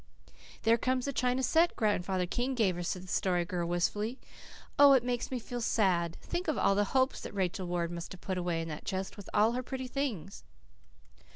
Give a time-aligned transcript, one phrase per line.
[0.63, 4.17] "There comes the china set Grandfather King gave her," said the Story Girl wistfully.
[4.79, 6.17] "Oh, it makes me feel sad.
[6.23, 9.15] Think of all the hopes that Rachel Ward must have put away in this chest
[9.15, 10.43] with all her pretty things."